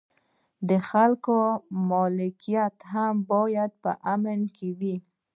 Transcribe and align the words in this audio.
د 0.69 0.71
خلکو 0.89 1.37
ملکیت 1.89 2.75
هم 2.93 3.13
باید 3.31 3.71
په 3.83 3.91
امن 4.13 4.39
کې 4.55 4.69
وي. 4.79 4.95